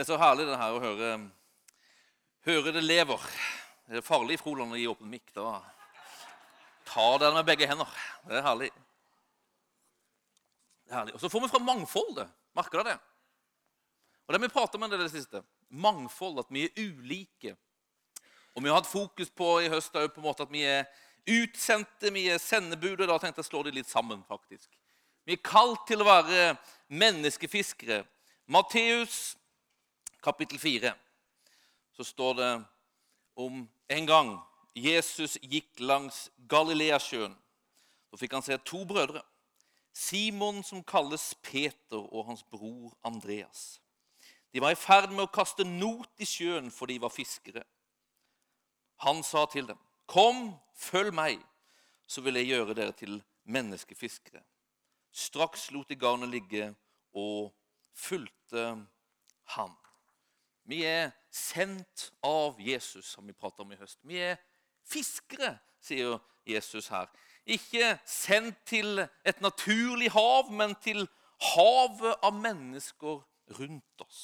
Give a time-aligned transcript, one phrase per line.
[0.00, 1.08] Det er så herlig det her å høre,
[2.48, 3.24] høre det lever.
[3.84, 5.26] Det er farlig Froland, å gi åpen mikk.
[5.34, 5.58] Da
[6.88, 7.90] tar dere med begge hender.
[8.24, 8.70] Det er herlig.
[10.88, 11.12] Er herlig.
[11.18, 12.30] Og så får vi fra mangfoldet.
[12.56, 12.94] Merker dere det?
[14.24, 15.42] Og det vi prater om det, det siste.
[15.68, 17.52] Mangfold, at vi er ulike.
[18.56, 20.88] Og vi har hatt fokus på i høst på en måte at vi er
[21.28, 23.02] utsendte, vi er sendebud.
[23.02, 24.64] Og da tenkte jeg å slå de litt sammen, faktisk.
[25.28, 26.54] Vi er kalt til å være
[26.88, 28.00] menneskefiskere.
[28.48, 29.36] Matteus
[30.22, 30.94] kapittel 4
[32.00, 32.64] så står det
[33.34, 34.30] om en gang
[34.74, 37.34] Jesus gikk langs Galileasjøen.
[38.10, 39.22] Da fikk han se to brødre.
[39.92, 43.80] Simon, som kalles Peter, og hans bror Andreas.
[44.54, 47.64] De var i ferd med å kaste not i sjøen, for de var fiskere.
[49.04, 51.38] Han sa til dem, 'Kom, følg meg,
[52.06, 54.44] så vil jeg gjøre dere til menneskefiskere.'
[55.12, 56.74] Straks lot de garnet ligge
[57.12, 57.52] og
[57.92, 58.86] fulgte
[59.44, 59.76] ham.
[60.70, 63.98] Vi er sendt av Jesus, som vi prater om i høst.
[64.06, 64.36] Vi er
[64.86, 67.08] fiskere, sier Jesus her.
[67.50, 71.08] Ikke sendt til et naturlig hav, men til
[71.54, 73.18] havet av mennesker
[73.58, 74.22] rundt oss.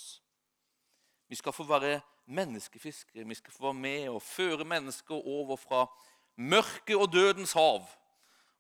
[1.27, 1.99] Vi skal få være
[2.31, 3.27] menneskefiskere.
[3.27, 5.87] Vi skal få være med og føre mennesker over fra
[6.37, 7.89] mørket og dødens hav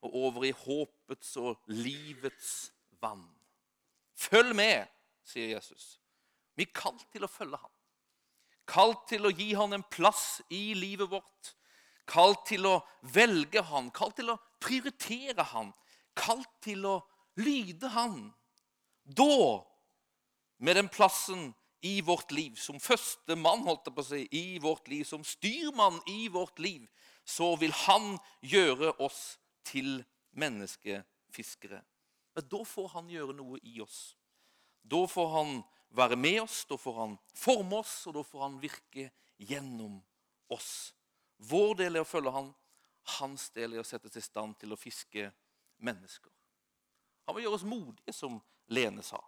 [0.02, 3.28] og over i håpets og livets vann.
[4.16, 4.90] Følg med,
[5.26, 6.00] sier Jesus.
[6.56, 7.75] Vi er kalt til å følge ham.
[8.66, 11.52] Kalt til å gi han en plass i livet vårt.
[12.06, 12.80] Kalt til å
[13.14, 13.90] velge han.
[13.90, 15.72] kalt til å prioritere han.
[16.14, 16.96] Kalt til å
[17.36, 18.34] lyde han.
[19.04, 19.62] Da,
[20.58, 24.88] med den plassen i vårt liv, som første mann holdt på å si, i vårt
[24.88, 26.86] liv, som styrmann i vårt liv,
[27.24, 30.00] så vil han gjøre oss til
[30.38, 31.82] menneskefiskere.
[32.36, 34.16] Da får han gjøre noe i oss.
[34.82, 35.52] Da får han
[35.94, 39.98] være med oss, da får han forme oss, og da får han virke gjennom
[40.52, 40.92] oss.
[41.36, 42.50] Vår del er å følge han,
[43.18, 45.28] hans del er å sette seg i stand til å fiske
[45.84, 46.32] mennesker.
[47.26, 48.38] Han vil gjøre oss modige, som
[48.72, 49.20] Lene sa.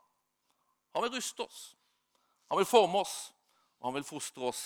[0.95, 1.61] Han vil ruste oss.
[2.49, 3.17] Han vil forme oss,
[3.79, 4.63] og han vil fostre oss,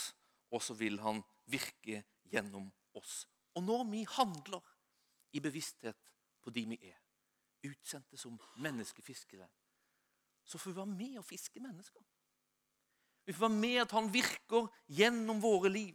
[0.52, 1.20] og så vil han
[1.50, 3.24] virke gjennom oss.
[3.56, 4.62] Og når vi handler
[5.32, 6.98] i bevissthet på de vi er,
[7.68, 9.48] utsendte som menneskefiskere,
[10.52, 12.00] så får vi være med og fiske mennesker.
[13.24, 15.94] Vi får være med at han virker gjennom våre liv,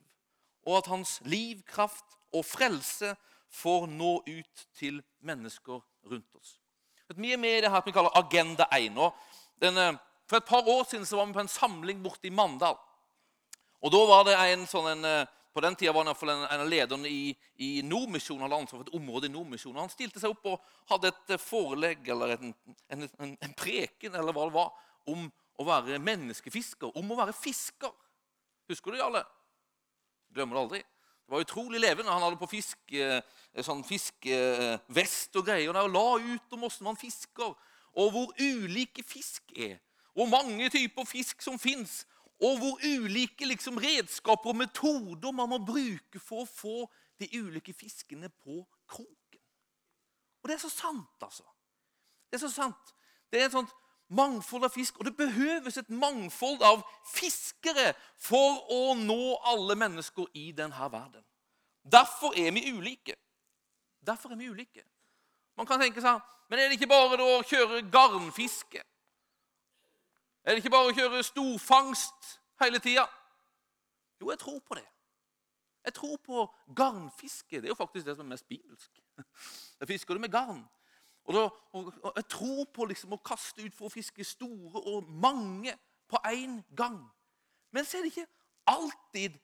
[0.65, 3.13] og at hans liv, kraft og frelse
[3.53, 6.57] får nå ut til mennesker rundt oss.
[7.15, 8.97] Vi er med i det her vi kaller Agenda 1.
[9.61, 9.85] Denne,
[10.27, 12.75] for et par år siden var vi på en samling borte i Mandal.
[13.81, 16.61] Og Da var det en sånn en, eh, på den tida var han en, en
[16.61, 17.35] av lederne i,
[17.65, 18.43] i Nordmisjonen.
[18.45, 19.79] hadde ansvar for et område i Nordmisjonen.
[19.81, 22.51] Han stilte seg opp og hadde et eh, forelegg eller en,
[22.93, 25.23] en, en, preken eller hva det var, om
[25.57, 27.89] å være menneskefisker, om å være fisker.
[28.69, 29.23] Husker du Jarle?
[30.37, 30.83] Glemmer det aldri.
[31.25, 32.13] Det var utrolig levende.
[32.13, 33.17] Han hadde på fisk, eh,
[33.65, 35.73] sånn fiskevest og greier.
[35.73, 37.57] Og la ut om hvordan man fisker,
[37.97, 39.79] og hvor ulike fisk er.
[40.13, 42.03] Hvor mange typer fisk som fins,
[42.43, 46.75] og hvor ulike liksom, redskaper og metoder man må bruke for å få
[47.17, 49.41] de ulike fiskene på kroken.
[50.43, 51.43] Og det er så sant, altså.
[52.29, 52.93] Det er så sant.
[53.31, 53.73] Det er et sånt
[54.13, 57.89] mangfold av fisk, og det behøves et mangfold av fiskere
[58.21, 61.25] for å nå alle mennesker i denne verden.
[61.83, 63.17] Derfor er vi ulike.
[63.99, 64.85] Derfor er vi ulike.
[65.57, 68.79] Man kan tenke seg, Men er det ikke bare å kjøre garnfiske?
[70.47, 72.27] Er det ikke bare å kjøre storfangst
[72.61, 73.03] hele tida?
[74.21, 74.85] Jo, jeg tror på det.
[75.83, 77.59] Jeg tror på garnfiske.
[77.59, 79.01] Det er jo faktisk det som er mest bibelsk.
[79.79, 80.61] Da fisker du med garn.
[81.27, 81.43] Og, da,
[81.75, 85.75] og, og Jeg tror på liksom å kaste ut for å fiske store og mange
[86.07, 87.01] på én gang.
[87.75, 88.29] Men så er det ikke
[88.71, 89.35] alltid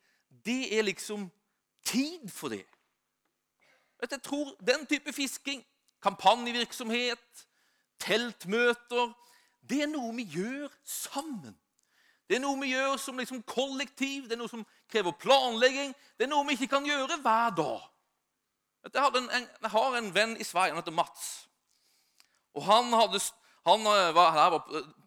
[0.48, 1.28] det er liksom
[1.84, 2.64] tid for det.
[4.00, 5.66] Jeg tror den type fisking,
[6.02, 7.44] kampanjevirksomhet,
[8.00, 9.12] teltmøter
[9.70, 11.56] det er noe vi gjør sammen.
[12.28, 15.92] Det er noe vi gjør som liksom kollektiv, det er noe som krever planlegging.
[16.18, 17.90] Det er noe vi ikke kan gjøre hver dag.
[18.90, 21.48] Jeg har en, jeg har en venn i Sverige, han heter Mats.
[22.54, 23.20] Og Han, hadde,
[23.66, 24.50] han var, var,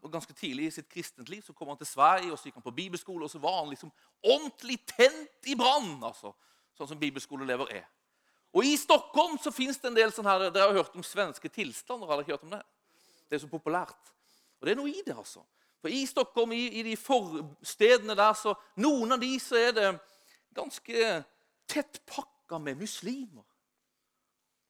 [0.03, 1.43] var, ganske tidlig i sitt kristent liv.
[1.43, 3.25] Så kom han til Sverige og så gikk han på bibelskole.
[3.25, 3.93] Og så var han liksom
[4.25, 6.33] ordentlig tent i brann, altså,
[6.75, 7.87] sånn som bibelskoleelever er.
[8.57, 11.49] Og I Stockholm så fins det en del sånn her, Dere har hørt om svenske
[11.53, 12.09] tilstander?
[12.09, 12.63] har dere ikke hørt om Det
[13.29, 14.16] Det er så populært.
[14.61, 15.43] Og det er noe i det, altså.
[15.81, 19.91] For i Stockholm, i, i de forstedene der, så noen av de så er det
[20.57, 21.13] ganske
[21.69, 23.45] tettpakka med muslimer.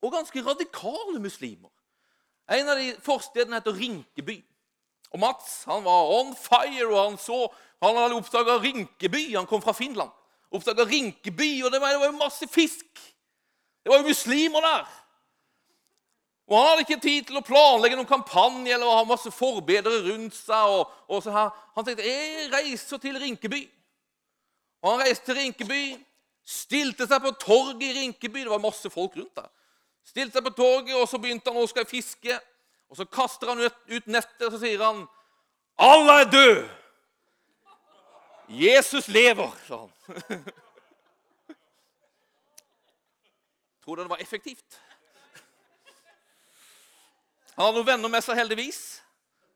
[0.03, 1.73] Og ganske radikale muslimer.
[2.53, 4.37] En av de forstedene heter Rinkeby.
[5.15, 7.47] Og Mats han var on fire, og han så,
[7.83, 9.25] han hadde oppdaga Rinkeby.
[9.37, 10.13] Han kom fra Finland.
[10.55, 12.87] Oppdaga Rinkeby, og det var, det var jo masse fisk.
[13.83, 14.87] Det var jo muslimer der.
[16.47, 20.37] Og Han hadde ikke tid til å planlegge noen kampanje eller ha masse forbedere rundt
[20.37, 20.75] seg.
[20.77, 21.51] Og, og så her.
[21.75, 23.63] Han tenkte jeg reiser til Rinkeby.
[24.83, 25.83] Og Han reiste til Rinkeby,
[26.47, 28.45] stilte seg på torget i Rinkeby.
[28.47, 29.51] Det var masse folk rundt der.
[30.07, 32.39] Stilte seg på torget, og så begynte han å skal fiske.
[32.87, 35.09] Og Så kaster han ut, nettet og så sier han,
[35.77, 36.69] 'Alle er død!
[38.49, 39.91] Jesus lever', sa han.
[43.85, 44.81] Tror du det var effektivt?
[47.57, 48.81] Han hadde noen venner med seg, heldigvis.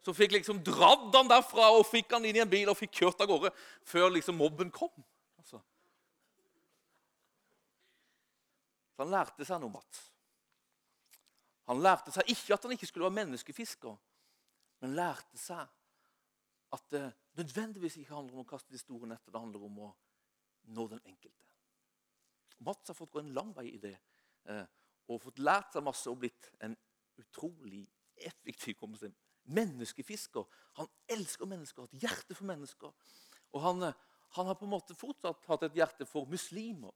[0.01, 3.03] Så fikk liksom dratt han derfra og fikk han inn i en bil og fikk
[3.03, 3.51] kjørt av gårde
[3.89, 4.93] før liksom mobben kom.
[5.41, 5.61] Altså.
[8.97, 10.07] Så han lærte seg noe, Mats.
[11.69, 13.93] Han lærte seg ikke at han ikke skulle være menneskefisker,
[14.81, 15.69] men lærte seg
[16.75, 17.05] at det
[17.39, 19.35] nødvendigvis ikke handler om å kaste de store nettene.
[19.35, 19.91] Det handler om å
[20.75, 21.47] nå den enkelte.
[22.65, 23.97] Mats har fått gå en lang vei i det
[24.51, 24.65] eh,
[25.11, 26.77] og fått lært seg masse og blitt en
[27.21, 27.85] utrolig
[28.17, 28.77] effektiv
[29.51, 30.45] menneskefisker.
[30.79, 32.93] Han elsker mennesker, har et hjerte for mennesker.
[33.53, 33.97] Og han, eh,
[34.37, 36.93] han, har på en måte fortsatt hatt et hjerte for muslimer.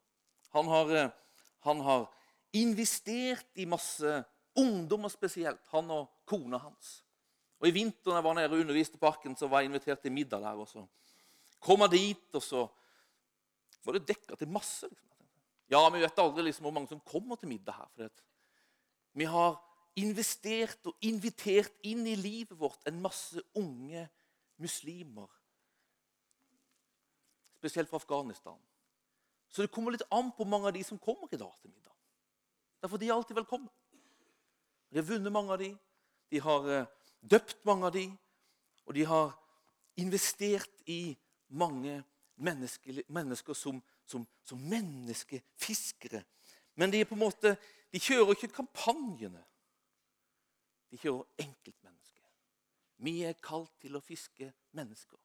[0.54, 1.10] Han har, eh,
[1.66, 2.06] han har
[2.52, 4.24] investert i masse
[4.54, 7.02] ungdommer spesielt, han og kona hans.
[7.60, 10.12] Og I vinteren jeg var nede og underviste på Arken, så var jeg invitert til
[10.12, 10.54] middag der.
[10.54, 10.86] og så
[11.60, 12.68] kom jeg dit, og så
[13.84, 14.86] var det dekka til masse.
[14.86, 15.26] Liksom.
[15.72, 17.88] Ja, vi vet aldri liksom hvor mange som kommer til middag her.
[17.96, 18.10] For
[19.14, 19.56] vi har
[20.00, 24.06] investert og invitert inn i livet vårt en masse unge
[24.60, 25.30] muslimer.
[27.58, 28.58] Spesielt fra Afghanistan.
[29.48, 31.94] Så det kommer litt an på mange av de som kommer i dag til middag.
[32.82, 33.70] Derfor de er alltid velkomne.
[34.90, 35.70] De har vunnet mange av de,
[36.30, 36.90] de har eh,
[37.22, 38.04] døpt mange av de,
[38.84, 39.32] og de har
[39.96, 41.14] investert i
[41.48, 42.00] mange
[42.34, 46.24] mennesker, mennesker som, som, som menneskefiskere.
[46.74, 47.54] Men de, måte,
[47.94, 49.42] de kjører ikke kampanjene.
[50.94, 52.26] De kjører enkeltmennesker.
[53.02, 55.18] Vi er kalt til å fiske mennesker.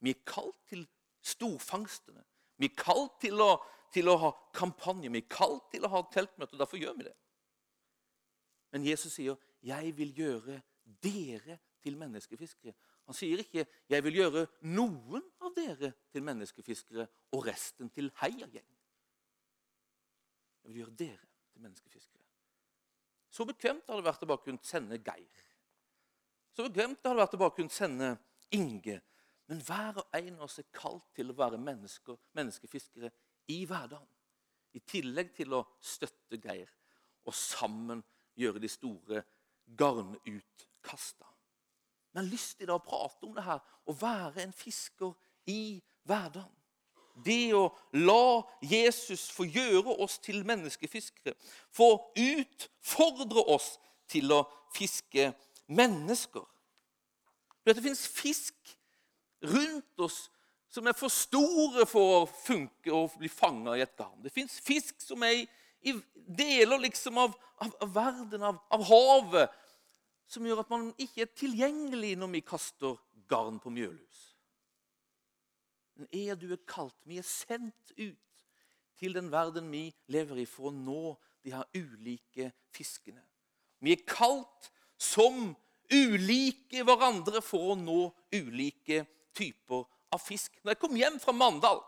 [0.00, 0.86] Vi er kalt til
[1.20, 2.24] storfangstene.
[2.56, 3.50] Vi er kalt til å,
[3.92, 5.12] til å ha kampanje.
[5.12, 6.56] Vi er kalt til å ha teltmøter.
[6.56, 7.14] Derfor gjør vi det.
[8.72, 10.62] Men Jesus sier, 'Jeg vil gjøre
[11.02, 12.74] dere til menneskefiskere'.
[13.04, 18.72] Han sier ikke 'Jeg vil gjøre noen av dere til menneskefiskere' og resten til heiagjeng.
[20.64, 22.23] Jeg vil gjøre dere til menneskefiskere.
[23.34, 25.42] Så bekvemt det vært å bare kunne sende Geir.
[26.54, 28.12] Så bekvemt det vært å bare kunne sende
[28.54, 29.00] Inge.
[29.50, 33.10] Men hver og en av oss er kalt til å være mennesker, menneskefiskere
[33.50, 34.06] i hverdagen.
[34.74, 36.70] I tillegg til å støtte Geir
[37.24, 38.02] og sammen
[38.38, 39.22] gjøre de store
[39.66, 41.28] garnutkasta.
[42.12, 45.14] Men jeg har lyst til å prate om det her, å være en fisker
[45.50, 46.63] i hverdagen.
[47.14, 51.36] Det å la Jesus få gjøre oss til menneskefiskere,
[51.70, 53.76] få utfordre oss
[54.10, 54.42] til å
[54.74, 55.30] fiske
[55.70, 56.42] mennesker.
[57.64, 58.74] Det fins fisk
[59.44, 60.26] rundt oss
[60.74, 64.18] som er for store for å funke og bli fanga i et garn.
[64.24, 65.44] Det fins fisk som er
[65.84, 69.54] i, deler liksom av, av, av verden, av, av, havet,
[70.26, 72.96] som gjør at man ikke er tilgjengelig når vi kaster
[73.30, 74.22] garn på Mjølhus.
[75.98, 78.44] Men er du er kalt, vi er sendt ut
[78.98, 81.14] til den verden vi lever i, for å nå
[81.44, 83.22] de her ulike fiskene.
[83.84, 85.52] Vi er kalt som
[85.92, 89.04] ulike hverandre for å nå ulike
[89.36, 90.56] typer av fisk.
[90.62, 91.82] Når jeg kom hjem fra Mandal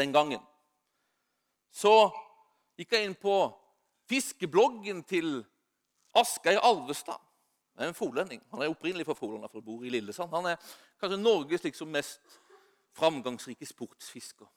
[0.00, 0.42] den gangen,
[1.72, 2.10] så
[2.76, 3.36] gikk jeg inn på
[4.10, 5.38] fiskebloggen til
[6.18, 7.20] Asgeir Alvestad.
[7.72, 8.42] Han er en folending.
[8.50, 10.32] Han er opprinnelig fra Froland, for bor i Lillesand.
[10.34, 10.58] Han er
[11.00, 12.20] kanskje Norges liksom mest
[12.96, 14.48] framgangsrike sportsfisker.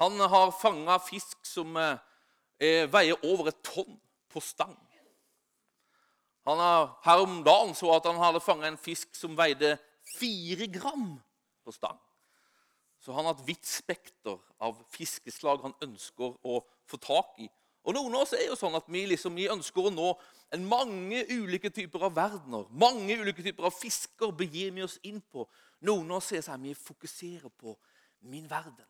[0.00, 3.96] Han har fanga fisk som eh, veier over et tonn
[4.32, 4.76] på stang.
[6.46, 9.76] Han har, Her om dagen så at han hadde fanga en fisk som veide
[10.18, 11.16] fire gram
[11.64, 11.98] på stang.
[13.00, 17.48] Så han har et vidt spekter av fiskeslag han ønsker å få tak i.
[17.86, 20.08] Og Noen av oss er jo sånn at vi, liksom, vi ønsker å nå
[20.62, 22.66] mange ulike typer av verdener.
[22.70, 25.46] Mange ulike typer av fisker begir vi oss inn på.
[25.84, 27.74] Av oss sier sånn, vi fokuserer på
[28.30, 28.86] min verden.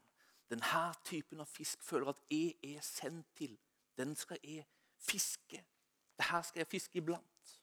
[0.47, 3.57] Denne typen av fisk føler at jeg er sendt til.
[3.99, 4.67] Den skal jeg
[5.03, 5.63] fiske.
[6.17, 7.57] Dette skal jeg fiske iblant.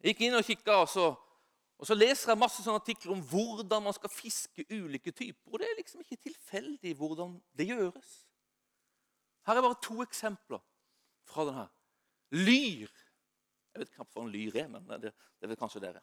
[0.00, 1.06] Jeg gikk inn og kikka, og så,
[1.76, 5.52] og så leser jeg masse sånne artikler om hvordan man skal fiske ulike typer.
[5.52, 8.12] Og det er liksom ikke tilfeldig hvordan det gjøres.
[9.48, 10.60] Her er bare to eksempler
[11.28, 11.66] fra denne.
[12.36, 12.92] Lyr
[13.74, 16.02] Jeg vet knapt hva en lyr er, men det, det vet kanskje dere.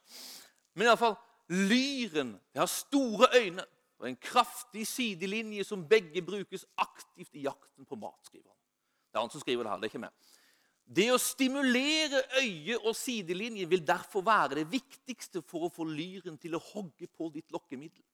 [0.78, 3.66] Men iallfall lyren det har store øyne
[3.98, 8.20] og en kraftig sidelinje som begge brukes aktivt i jakten på mat.
[8.26, 8.60] skriver han.
[9.10, 10.34] Det er han som skriver det her, det er ikke meg.
[10.88, 16.38] Det å stimulere øye og sidelinje vil derfor være det viktigste for å få lyren
[16.40, 18.06] til å hogge på ditt lokkemiddel.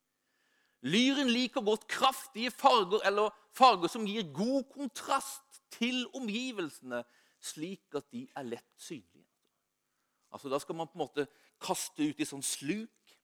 [0.84, 7.04] Lyren liker godt kraftige farger eller farger som gir god kontrast til omgivelsene,
[7.40, 9.23] slik at de er lett synlige.
[10.34, 11.26] Altså, Da skal man på en måte
[11.62, 13.14] kaste ut i sånn sluk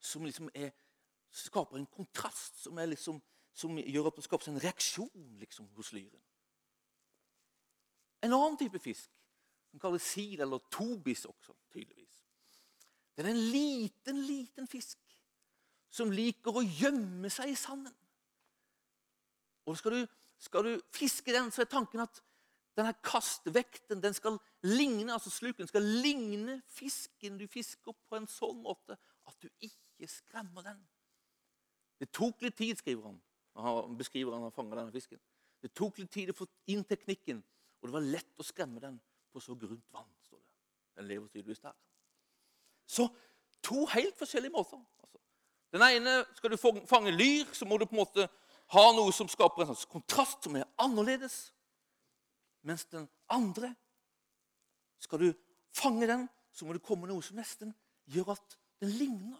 [0.00, 0.74] som liksom er,
[1.32, 3.22] skaper en kontrast, som, liksom,
[3.56, 6.20] som gjør at det skapes en reaksjon liksom, hos lyren.
[8.22, 9.10] En annen type fisk,
[9.70, 12.22] som kalles sil eller tobis også, tydeligvis.
[13.16, 15.00] Det er en liten, liten fisk
[15.90, 17.94] som liker å gjemme seg i sanden.
[19.68, 22.20] Og skal du, skal du fiske den, så er tanken at
[22.78, 28.60] denne kastvekten den skal ligne, altså sluken skal ligne fisken du fisker på en sånn
[28.62, 28.96] måte
[29.28, 30.78] at du ikke skremmer den.
[31.98, 33.18] Det tok litt tid, skriver han.
[33.58, 35.18] Han beskriver han har fanga denne fisken.
[35.58, 37.42] Det tok litt tid å få inn teknikken,
[37.80, 39.00] og det var lett å skremme den
[39.34, 40.06] på så grunt vann.
[40.22, 40.52] står det.
[41.00, 41.74] Den lever tydeligvis der.
[42.86, 43.08] Så
[43.62, 44.78] to helt forskjellige måter.
[45.02, 45.18] Altså.
[45.74, 46.56] Den ene skal du
[46.86, 48.28] fange lyr, så må du på en måte
[48.74, 51.48] ha noe som skaper en sånn kontrast som er annerledes.
[52.68, 53.74] Mens den andre
[54.98, 55.34] Skal du
[55.72, 57.70] fange den, så må det komme noe som nesten
[58.10, 59.38] gjør at den ligner.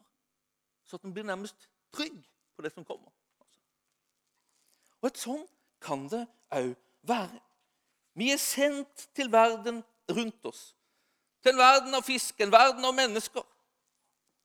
[0.87, 2.21] Så at den blir nærmest trygg
[2.55, 3.11] på det som kommer.
[5.03, 5.43] Og et sånn
[5.83, 6.23] kan det
[6.55, 6.77] òg
[7.11, 7.41] være.
[8.15, 9.83] Vi er sendt til verden
[10.15, 10.63] rundt oss.
[11.43, 13.43] Til en verden av fisk, en verden av mennesker.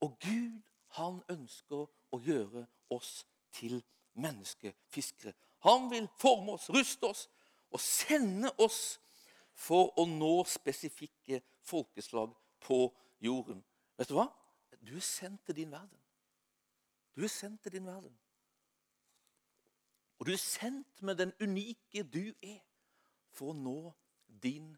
[0.02, 0.58] Og Gud,
[0.98, 3.22] han ønsker å gjøre oss
[3.54, 3.78] til
[4.18, 5.38] menneskefiskere.
[5.70, 7.28] Han vil forme oss, ruste oss
[7.74, 9.00] og sende oss
[9.54, 12.86] for å nå spesifikke folkeslag på
[13.24, 13.64] jorden.
[13.98, 14.28] Vet du hva?
[14.84, 16.00] Du er sendt til din verden.
[17.16, 18.14] Du er sendt til din verden.
[20.20, 22.62] Og du er sendt med den unike du er,
[23.34, 23.94] for å nå
[24.44, 24.70] din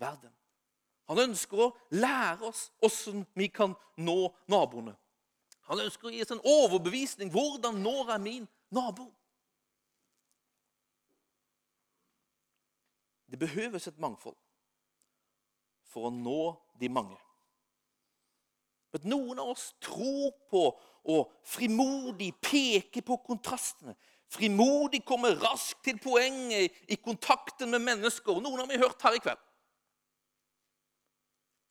[0.00, 0.32] verden.
[1.10, 4.94] Han ønsker å lære oss hvordan vi kan nå naboene.
[5.68, 7.32] Han ønsker å gi oss en overbevisning.
[7.32, 9.10] Hvordan når jeg min nabo?
[13.34, 14.36] Det behøves et mangfold
[15.90, 16.42] for å nå
[16.78, 17.16] de mange.
[18.94, 20.60] Men noen av oss tror på
[21.10, 23.96] å frimodig peke på kontrastene.
[24.30, 28.38] Frimodig komme raskt til poenget i kontakten med mennesker.
[28.38, 29.42] Noen har vi hørt her i kveld.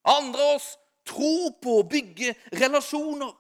[0.04, 0.68] Andre av oss
[1.08, 3.32] tror på å bygge relasjoner.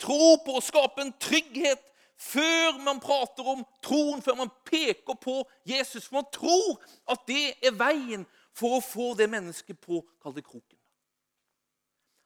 [0.00, 1.84] Tror på å skape en trygghet
[2.16, 6.06] før man prater om troen, før man peker på Jesus.
[6.06, 6.80] For man tror
[7.12, 8.24] at det er veien
[8.56, 10.78] for å få det mennesket på kall det kroken.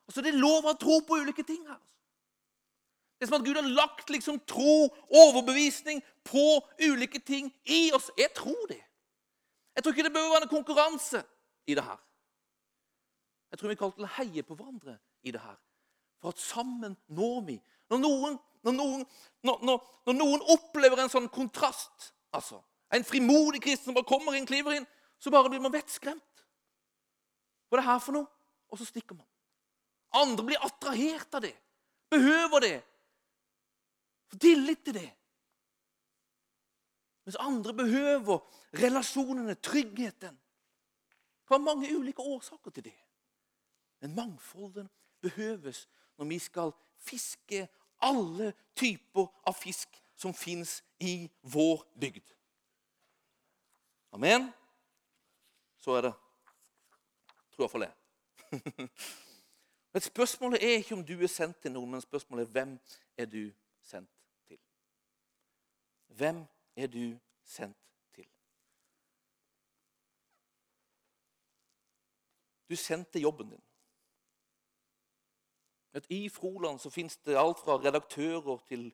[0.08, 1.80] Altså, Det er lov å tro på ulike ting her.
[3.18, 8.08] Det er som at Gud har lagt liksom tro, overbevisning, på ulike ting i oss.
[8.16, 8.80] Jeg tror det.
[9.76, 11.22] Jeg tror ikke det bør være en konkurranse
[11.66, 11.98] i det her.
[13.50, 15.58] Jeg tror vi er kalt til å heie på hverandre i det her.
[16.22, 17.56] For at sammen når vi.
[17.90, 19.04] Når noen når noen,
[19.46, 24.34] når, når, når noen, opplever en sånn kontrast altså, En frimodig kristen som bare kommer
[24.34, 24.86] inn, kliver inn,
[25.22, 26.42] så bare blir man vettskremt.
[27.70, 28.26] Hva er det her for noe?
[28.66, 29.28] Og så stikker man.
[30.18, 31.52] Andre blir attrahert av det.
[32.10, 32.78] Behøver det.
[34.32, 35.06] Får tillit til det.
[37.28, 38.42] Mens andre behøver
[38.82, 40.34] relasjonene, tryggheten.
[40.34, 42.96] Det være mange ulike årsaker til det.
[44.02, 44.90] Men mangfolden
[45.22, 45.86] behøves
[46.18, 47.68] når vi skal fiske
[48.00, 52.34] alle typer av fisk som fins i vår bygd.
[54.12, 54.50] Amen?
[55.78, 56.12] Så er det.
[57.54, 57.92] Tror jeg for det.
[59.92, 62.76] Men Spørsmålet er ikke om du er sendt til noen, men spørsmålet er hvem
[63.18, 63.50] er du
[63.82, 64.10] sendt
[64.46, 64.58] til?
[66.06, 66.44] Hvem
[66.76, 67.78] er du sendt
[68.14, 68.28] til?
[72.70, 73.64] Du sendte jobben din.
[75.94, 78.90] At I Froland så fins det alt fra redaktører til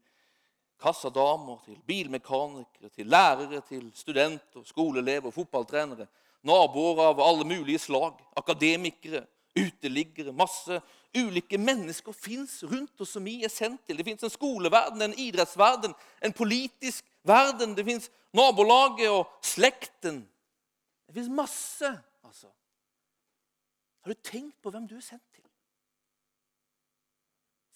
[0.81, 6.07] kassadamer, til bilmekanikere, til lærere, til studenter, skoleelever, fotballtrenere,
[6.47, 9.27] naboer av alle mulige slag, akademikere,
[9.57, 10.33] uteliggere.
[10.33, 10.81] Masse
[11.17, 13.99] ulike mennesker fins rundt oss som vi er sendt til.
[13.99, 17.77] Det fins en skoleverden, en idrettsverden, en politisk verden.
[17.77, 20.23] Det fins nabolaget og slekten.
[21.07, 21.93] Det fins masse,
[22.25, 22.53] altså.
[24.05, 25.36] Har du tenkt på hvem du er sendt til?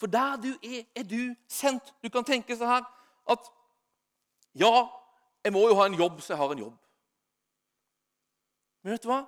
[0.01, 1.93] For der du er, er du sendt.
[2.03, 2.87] Du kan tenke sånn her
[3.31, 3.51] at
[4.59, 4.89] Ja,
[5.45, 6.79] jeg må jo ha en jobb, så jeg har en jobb.
[8.83, 9.21] Men vet du hva?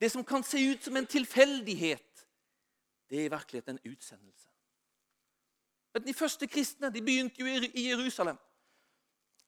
[0.00, 2.26] det som kan se ut som en tilfeldighet,
[3.10, 4.46] det er i virkeligheten en utsendelse.
[6.06, 8.38] De første kristne de begynte jo i Jerusalem.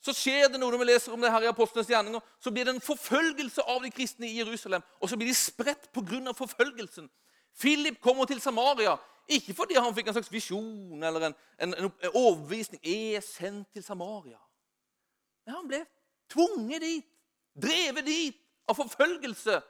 [0.02, 2.20] Så skjer det noe når vi leser om det her i Apostlenes gjerninger.
[2.42, 4.82] Så blir det en forfølgelse av de kristne i Jerusalem.
[4.98, 6.32] Og så blir de spredt pga.
[6.34, 7.08] forfølgelsen.
[7.60, 8.96] Philip kommer til Samaria.
[9.28, 12.80] Ikke fordi han fikk en slags visjon eller en, en, en overbevisning.
[12.82, 14.40] Er sendt til Samaria.
[15.46, 15.82] Men han ble
[16.32, 17.12] tvunget dit,
[17.54, 19.60] drevet dit av forfølgelse.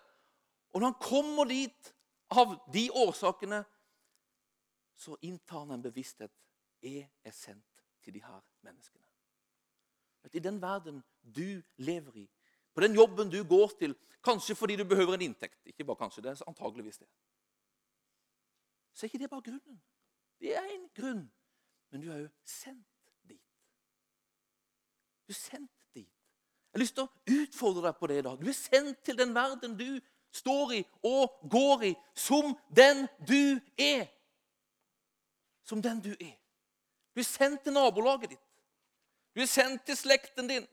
[0.72, 1.92] Og når han kommer dit
[2.32, 3.62] av de årsakene,
[4.96, 6.32] så inntar han en bevissthet.
[6.82, 9.04] Jeg er sendt til de her menneskene.
[10.32, 12.28] I den verden du lever i,
[12.74, 13.94] på den jobben du går til,
[14.24, 17.08] kanskje fordi du behøver en inntekt Ikke bare kanskje, det er antageligvis det.
[18.92, 19.82] Så er ikke det bare grunnen.
[20.40, 21.22] Det er en grunn.
[21.90, 22.88] Men du er jo sendt
[23.28, 23.42] dit.
[25.26, 26.08] Du er sendt dit.
[26.08, 28.40] Jeg har lyst til å utfordre deg på det i dag.
[28.40, 30.00] Du er sendt til den verden du
[30.32, 34.06] står i og går i, som den du er.
[35.68, 36.36] Som den du er.
[37.12, 38.46] Du er sendt til nabolaget ditt.
[39.36, 40.64] Du er sendt til slekten din.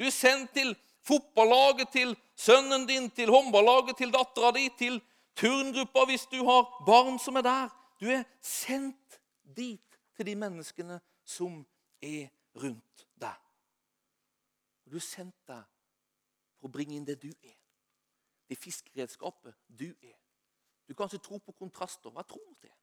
[0.00, 0.72] Du er sendt til
[1.06, 5.00] fotballaget til sønnen din, til håndballaget til dattera di, til
[5.36, 7.68] turngruppa hvis du har barn som er der.
[8.00, 9.20] Du er sendt
[9.56, 11.66] dit til de menneskene som
[12.02, 13.38] er rundt deg.
[14.90, 15.64] Du er sendt der
[16.58, 17.58] for å bringe inn det du er.
[18.48, 20.18] Det fiskeredskapet du er.
[20.88, 22.10] Du kan ikke tro på kontraster.
[22.10, 22.74] Hva tror du det?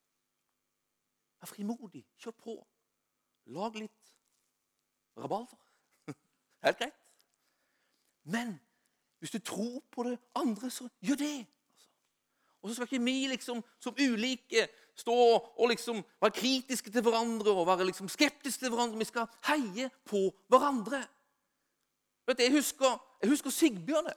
[1.40, 2.06] Vær frimodig.
[2.18, 2.56] Kjør på.
[3.54, 4.14] Lag litt
[5.18, 5.60] rabalder.
[6.66, 7.06] Helt greit.
[8.24, 8.58] Men
[9.20, 11.48] hvis du tror på det andre, så gjør det.
[12.62, 14.68] Og så skal ikke vi liksom, som ulike
[15.00, 19.00] stå og liksom være kritiske til hverandre og være liksom skeptiske til hverandre.
[19.00, 21.06] Vi skal heie på hverandre.
[22.28, 24.12] Vet du, Jeg husker, jeg husker Sigbjørn.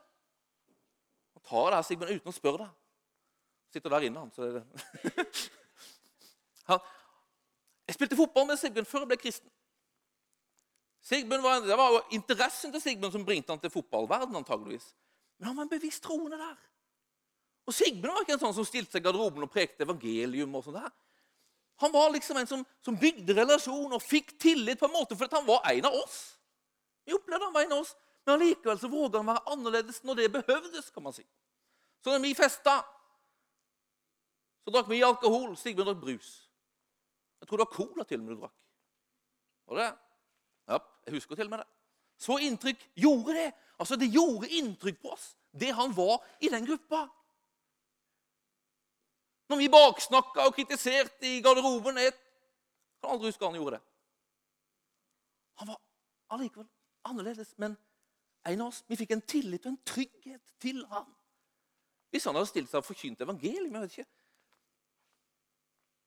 [1.32, 2.72] Han tar det her, Sigbjørn, uten å spørre deg.
[3.72, 4.32] Sitter der inne, han.
[4.34, 4.64] så er det.
[7.86, 9.54] jeg spilte fotball med Sigbjørn før jeg ble kristen.
[11.10, 14.92] Var, det var interessen til Sigbjørn som bringte han til fotballverden, antageligvis.
[15.38, 16.58] Men han var en bevisst troende der.
[17.66, 20.54] Og Sigmund var ikke en sånn som stilte seg i garderoben og prekte evangelium.
[20.54, 20.92] og sånt der.
[21.82, 25.38] Han var liksom en som, som bygde relasjon og fikk tillit på en måte fordi
[25.38, 26.38] han var en av oss.
[27.06, 30.14] Vi opplevde han var en av oss, Men allikevel så våga han være annerledes når
[30.14, 30.90] det behøvdes.
[30.94, 31.24] kan man si.
[32.04, 32.84] Så når vi festa,
[34.62, 35.56] så drakk vi alkohol.
[35.58, 36.28] Sigbjørn drakk brus.
[37.40, 38.54] Jeg tror det var cola til og med du drakk.
[39.66, 39.88] Var det?
[40.70, 41.66] Ja, jeg husker til og med det.
[42.22, 43.48] Så inntrykk gjorde det.
[43.78, 47.08] Altså, Det gjorde inntrykk på oss, det han var i den gruppa.
[49.52, 52.12] Når vi baksnakka og kritiserte i garderoben Jeg
[53.02, 53.82] kan aldri huske han gjorde det.
[55.60, 55.80] Han var
[56.32, 56.68] allikevel
[57.04, 57.76] annerledes, men
[58.48, 61.10] en av oss, vi fikk en tillit og en trygghet til ham.
[62.10, 64.08] Hvis han hadde stilt seg og forkynt evangeliet Jeg vet ikke.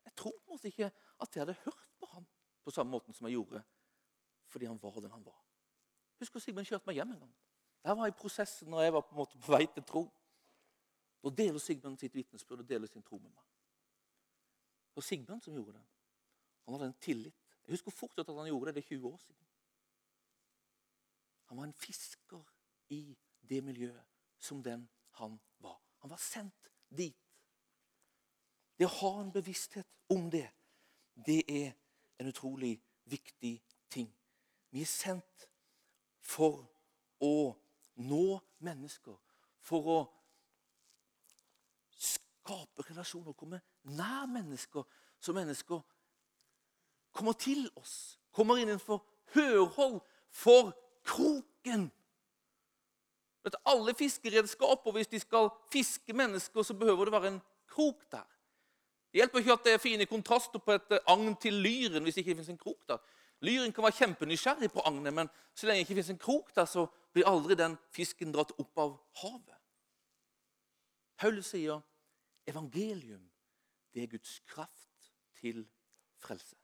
[0.10, 0.90] Jeg tror måtte ikke
[1.22, 2.26] at jeg hadde hørt på ham
[2.66, 3.62] på samme måte som jeg gjorde
[4.50, 5.38] fordi han var den han var.
[6.20, 7.34] Husker Sigmund kjørte meg hjem en gang.
[7.84, 10.08] Der var jeg i prosessen når jeg var på, en måte på vei til tro.
[11.26, 13.46] Da deler Sigbjørn sitt vitnesbyrd og deler sin tro med meg.
[14.92, 15.86] Det var Sigbjørn som gjorde det.
[16.66, 17.42] Han hadde en tillit.
[17.66, 18.76] Jeg husker fortsatt at han gjorde det.
[18.76, 19.48] Det er 20 år siden.
[21.50, 22.44] Han var en fisker
[22.94, 23.18] i
[23.50, 24.06] det miljøet
[24.38, 24.86] som den
[25.18, 25.82] han var.
[26.04, 27.18] Han var sendt dit.
[28.78, 30.46] Det å ha en bevissthet om det,
[31.26, 31.72] det er
[32.20, 32.76] en utrolig
[33.10, 33.56] viktig
[33.90, 34.10] ting.
[34.70, 35.48] Vi er sendt
[36.22, 36.66] for
[37.24, 37.56] å
[37.96, 38.26] nå
[38.66, 39.16] mennesker,
[39.66, 40.00] for å
[42.46, 44.86] skape relasjoner, komme nær mennesker,
[45.20, 45.82] så mennesker
[47.16, 49.02] kommer til oss, kommer innenfor
[49.34, 50.74] hørhold for
[51.06, 51.90] kroken.
[53.44, 58.28] Vet, alle fiskeredskaper, hvis de skal fiske mennesker, så behøver det være en krok der.
[59.12, 62.26] Det hjelper ikke at det er fine kontraster på et agn til lyren hvis det
[62.26, 62.98] ikke finnes en krok der.
[63.42, 66.66] Lyren kan være kjempenysgjerrig på agnet, men så lenge det ikke fins en krok der,
[66.66, 69.60] så blir aldri den fisken dratt opp av havet.
[71.16, 71.80] Paul sier
[72.48, 73.32] evangelium
[73.94, 75.68] det er Guds kraft til
[76.20, 76.56] frelse.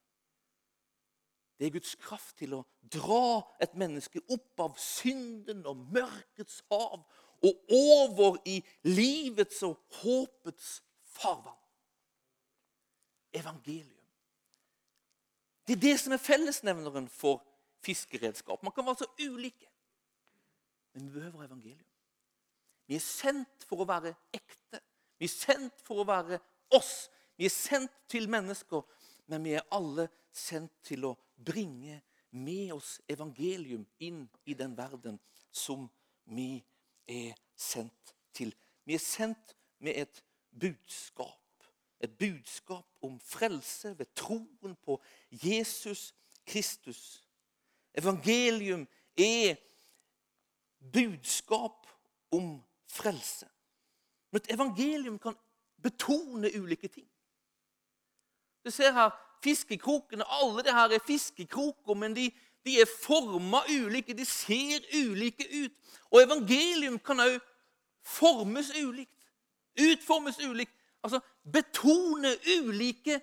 [1.60, 2.64] Det er Guds kraft til å
[2.94, 7.06] dra et menneske opp av synden og mørkets hav
[7.46, 10.82] og over i livets og håpets
[11.14, 11.58] farvann.
[13.34, 14.10] Evangelium.
[15.68, 17.40] Det er det som er fellesnevneren for
[17.86, 18.64] fiskeredskap.
[18.64, 19.70] Man kan være så ulike.
[20.94, 21.88] Men vi behøver evangelium.
[22.88, 24.82] Vi er sendt for å være ekte.
[25.22, 26.40] Vi er sendt for å være
[26.74, 27.12] oss.
[27.38, 28.82] Vi er sendt til mennesker,
[29.30, 32.00] men vi er alle sendt til å bringe
[32.42, 35.20] med oss evangelium inn i den verden
[35.54, 35.86] som
[36.26, 36.64] vi
[37.06, 38.50] er sendt til.
[38.82, 40.24] Vi er sendt med et
[40.58, 41.38] budskap.
[42.02, 44.98] Et budskap om frelse ved troen på
[45.30, 46.16] Jesus
[46.50, 47.22] Kristus.
[47.94, 49.60] Evangelium er
[50.82, 51.86] budskap
[52.34, 52.56] om
[52.90, 53.51] frelse.
[54.32, 55.36] Men et evangelium kan
[55.84, 57.08] betone ulike ting.
[58.66, 59.10] Du ser her
[59.44, 60.24] fiskekrokene.
[60.28, 62.32] Alle det her er fiskekroker, men de,
[62.66, 64.14] de er forma ulike.
[64.14, 65.72] De ser ulike ut.
[66.12, 67.40] Og evangelium kan òg
[68.04, 69.28] formes ulikt.
[69.80, 70.74] Utformes ulikt.
[71.04, 71.20] Altså
[71.52, 73.22] betone ulike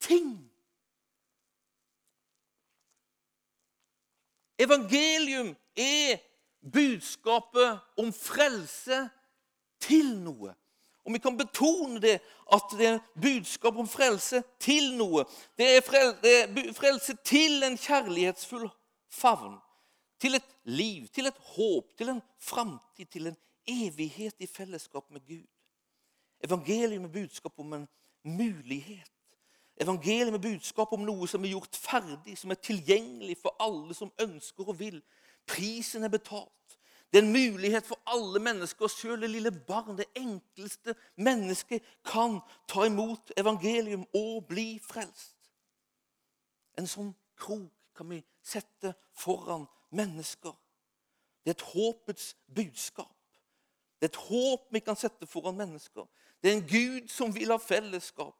[0.00, 0.50] ting.
[4.58, 6.18] Evangelium er
[6.72, 9.08] budskapet om frelse
[9.80, 10.54] til noe.
[11.04, 12.18] Og vi kan betone det
[12.52, 15.24] at det er budskap om frelse til noe.
[15.58, 15.80] Det er,
[16.76, 18.68] frelse til en kjærlighetsfull
[19.08, 19.56] favn.
[20.20, 25.20] Til et liv, til et håp, til en framtid, til en evighet i fellesskap med
[25.26, 25.46] Gud.
[26.44, 27.88] Evangeliet med budskap om en
[28.24, 29.10] mulighet.
[29.80, 34.12] Evangeliet med budskap om noe som er gjort ferdig, som er tilgjengelig for alle som
[34.20, 35.00] ønsker og vil.
[35.48, 36.52] Prisen er betalt.
[37.10, 41.82] Det er en mulighet for alle mennesker, og selv det lille barn, det enkleste mennesket,
[42.06, 45.36] kan ta imot evangelium og bli frelst.
[46.78, 50.54] En sånn krok kan vi sette foran mennesker.
[51.42, 53.16] Det er et håpets budskap.
[54.00, 56.06] Det er et håp vi kan sette foran mennesker.
[56.40, 58.36] Det er en Gud som vil ha fellesskap.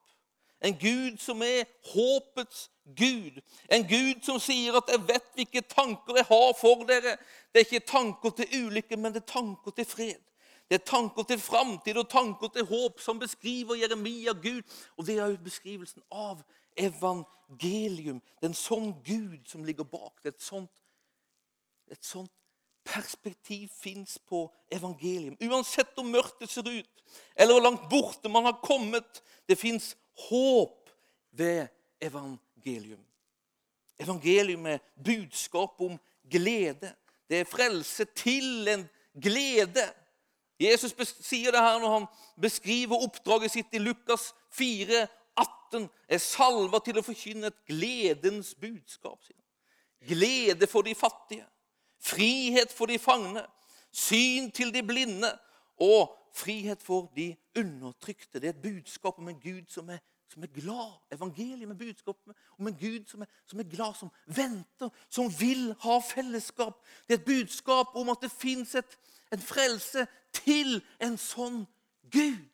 [0.63, 3.41] En Gud som er håpets Gud.
[3.73, 7.17] En Gud som sier at 'jeg vet hvilke tanker jeg har for dere'.
[7.53, 10.21] Det er ikke tanker til ulykke, men det er tanker til fred.
[10.69, 14.63] Det er tanker til framtid og tanker til håp som beskriver Jeremia Gud.
[14.97, 16.43] Og det er jo beskrivelsen av
[16.77, 18.21] evangelium.
[18.21, 20.23] Det er en sånn Gud som ligger bak.
[20.23, 20.85] Det er et sånt,
[21.91, 22.40] et sånt
[22.85, 25.37] perspektiv fins på evangelium.
[25.41, 27.05] Uansett hvor mørkt det ser ut,
[27.37, 29.97] eller hvor langt borte man har kommet, det fins
[30.29, 30.91] håp
[31.31, 31.69] ved
[32.01, 33.03] evangelium.
[34.01, 35.99] Evangelium er budskap om
[36.31, 36.95] glede.
[37.29, 38.89] Det er frelse til en
[39.23, 39.87] glede.
[40.61, 42.07] Jesus sier det her når han
[42.41, 45.89] beskriver oppdraget sitt i Lukas 4, 18.
[46.09, 49.23] Er salva til å forkynne et gledens budskap.
[50.09, 51.47] Glede for de fattige,
[52.01, 53.43] frihet for de fangne,
[53.93, 55.31] syn til de blinde
[55.81, 58.41] og frihet for de undertrykte.
[58.41, 60.93] Det er et budskap om en Gud som er, som er glad.
[61.13, 62.17] Evangeliet med budskap
[62.59, 66.87] om en Gud som er, som er, glad, som venter, som vil ha fellesskap.
[67.09, 68.77] Det er et budskap om at det fins
[69.33, 71.65] en frelse til en sånn
[72.11, 72.47] Gud.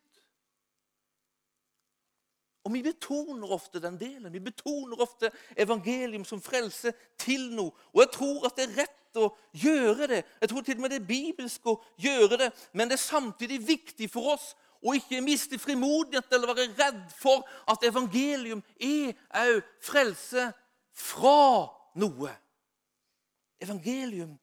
[2.67, 4.33] Og Vi betoner ofte den delen.
[4.33, 7.71] Vi betoner ofte evangelium som frelse til noe.
[7.95, 10.23] Og jeg tror at det er rett å gjøre det.
[10.41, 12.49] Jeg tror til og med det er bibelsk å gjøre det.
[12.75, 14.49] Men det er samtidig viktig for oss
[14.83, 20.49] å ikke miste frimodighet eller være redd for at evangelium er òg frelse
[20.91, 21.71] fra
[22.03, 22.33] noe.
[23.63, 24.35] Evangelium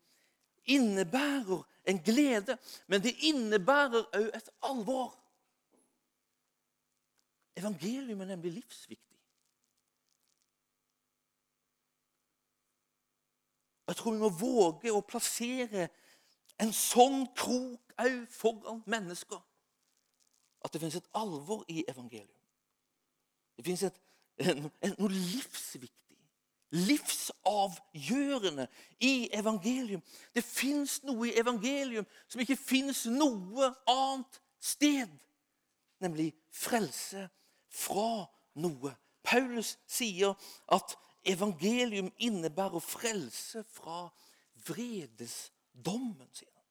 [0.64, 1.60] innebærer
[1.92, 2.56] en glede,
[2.88, 5.12] men det innebærer òg et alvor.
[7.56, 9.20] Evangelium er nemlig livsviktig.
[13.88, 15.90] Jeg tror vi må våge å plassere
[16.62, 19.42] en sånn krok òg foran mennesker.
[20.64, 22.40] At det finnes et alvor i evangeliet.
[23.58, 23.92] Det
[24.42, 24.64] en,
[24.98, 26.18] noe livsviktig,
[26.74, 28.68] livsavgjørende
[29.06, 30.02] i evangelium.
[30.34, 35.12] Det fins noe i evangelium som ikke fins noe annet sted.
[36.02, 37.28] Nemlig frelse
[37.74, 38.94] fra noe.
[39.24, 40.36] Paulus sier
[40.72, 44.08] at evangelium innebærer frelse fra
[44.68, 46.68] vredesdommen, sier han.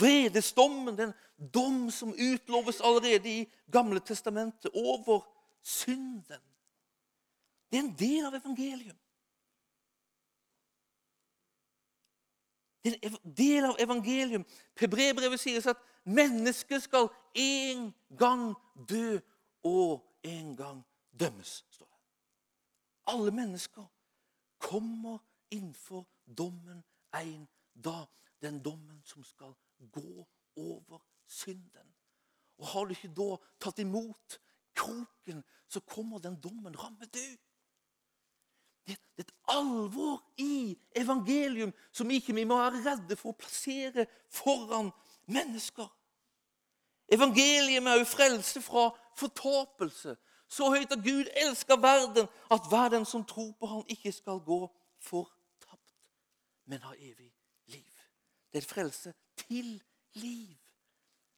[0.00, 1.12] Vredesdommen, den
[1.54, 5.26] dom som utloves allerede i Gamle testamentet over
[5.62, 6.42] synden.
[7.70, 8.96] Det er en del av evangelium.
[12.84, 14.46] Det er en del av evangelium.
[14.80, 18.54] Hebrebrevet sier at mennesket skal en gang
[18.88, 19.20] dø
[19.64, 20.84] og en gang
[21.20, 21.64] dømmes.
[21.70, 22.00] står det.
[23.06, 23.86] Alle mennesker
[24.58, 25.18] kommer
[25.50, 27.48] innenfor dommen en
[27.84, 28.06] dag.
[28.42, 29.54] Den dommen som skal
[29.92, 31.94] gå over synden.
[32.58, 34.40] Og Har du ikke da tatt imot
[34.74, 37.36] kroken, så kommer den dommen ramme du?
[38.86, 44.06] Det er et alvor i evangelium som ikke vi må være redde for å plassere
[44.32, 44.90] foran
[45.30, 45.86] mennesker.
[47.12, 48.88] Evangeliet er jo frelse fra
[49.20, 50.16] fortapelse.
[50.50, 54.40] Så høyt at Gud elsker verden, at hver den som tror på ham, ikke skal
[54.46, 54.60] gå
[55.00, 55.94] fortapt,
[56.64, 57.30] men ha evig
[57.66, 57.92] liv.
[58.52, 60.56] Det er frelse til liv.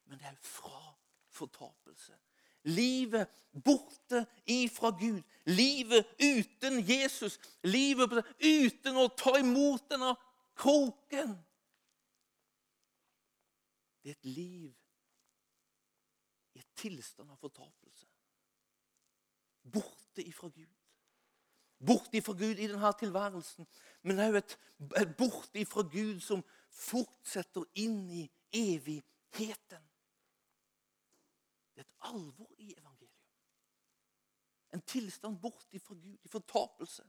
[0.05, 0.95] men det er fra
[1.29, 2.13] fortapelse.
[2.65, 3.29] Livet
[3.65, 5.23] borte ifra Gud.
[5.45, 7.39] Livet uten Jesus.
[7.63, 10.13] Livet uten å ta imot denne
[10.57, 11.35] kroken.
[14.03, 14.82] Det er et liv
[16.83, 18.07] tilstand av fortapelse.
[19.63, 20.71] Borte ifra Gud.
[21.87, 23.67] Borte ifra Gud i denne tilværelsen,
[24.07, 24.59] men òg et,
[25.01, 29.83] et borte ifra Gud som fortsetter inn i evigheten.
[31.73, 33.11] Det er et alvor i evangeliet.
[34.73, 37.05] En tilstand borte ifra Gud, i fortapelse,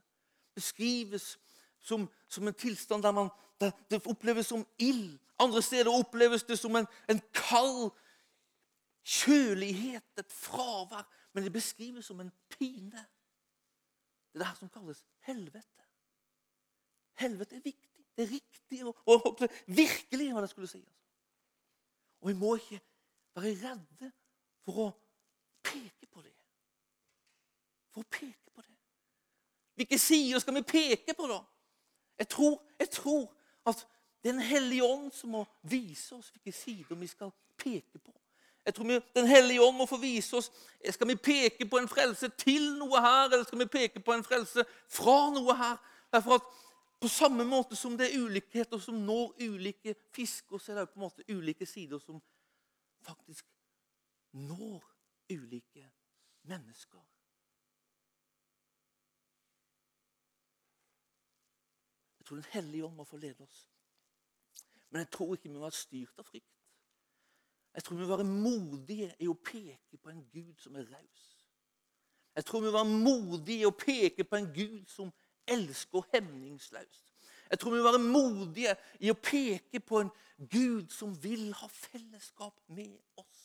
[0.54, 1.34] beskrives
[1.78, 5.18] som, som en tilstand der, man, der det oppleves som ild.
[5.38, 7.90] Andre steder oppleves det som en, en kald
[9.04, 11.04] kjølighet, et fravær.
[11.32, 13.06] Men det beskrives som en pine.
[14.32, 15.82] Det er det her som kalles helvete.
[17.14, 18.06] Helvete er viktig.
[18.16, 20.78] Det er riktig og, og, og virkelig hva det skulle si.
[20.78, 21.00] Altså.
[22.20, 22.80] Og vi må ikke
[23.34, 24.10] være redde
[24.64, 24.86] for å
[25.66, 26.34] peke på det.
[27.90, 28.76] For å peke på det.
[29.74, 31.40] Hvilke sider skal vi peke på, da?
[32.18, 33.26] Jeg tror, jeg tror
[33.66, 33.86] at
[34.22, 38.14] det er Den hellige ånd som må vise oss hvilke sider vi skal peke på.
[38.64, 40.50] Jeg tror vi, Den hellige ånd må få vise oss
[40.90, 44.24] Skal vi peke på en frelse til noe her, eller skal vi peke på en
[44.24, 45.76] frelse fra noe her?
[46.12, 46.52] Derfor at
[47.00, 51.00] På samme måte som det er ulikheter som når ulike fisker, så er det på
[51.00, 52.22] en måte ulike sider som
[53.04, 53.44] faktisk
[54.32, 54.80] når
[55.30, 55.90] ulike
[56.42, 57.02] mennesker.
[62.18, 63.70] Jeg tror Den hellige ånd må få lede oss.
[64.90, 66.63] Men jeg tror ikke vi må være styrt av frykt.
[67.74, 71.24] Jeg tror vi må være modige i å peke på en Gud som er raus.
[72.34, 75.10] Jeg tror vi må være modige i å peke på en Gud som
[75.46, 77.10] elsker hemningsløst.
[77.50, 80.10] Jeg tror vi må være modige i å peke på en
[80.50, 83.42] Gud som vil ha fellesskap med oss.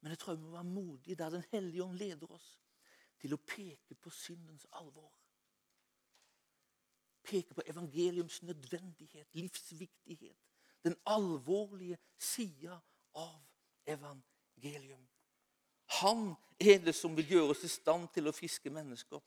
[0.00, 2.50] Men jeg tror vi må være modige der Den hellige ånd leder oss
[3.20, 5.12] til å peke på syndens alvor
[7.26, 10.36] Peke på evangeliums nødvendighet, livsviktighet.
[10.86, 12.78] Den alvorlige sida
[13.18, 13.40] av
[13.90, 15.02] evangelium.
[16.00, 19.22] Han er det som vil gjøre oss i stand til å fiske mennesker.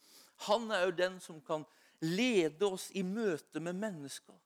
[0.47, 1.65] Han er jo den som kan
[2.01, 4.37] lede oss i møte med mennesker.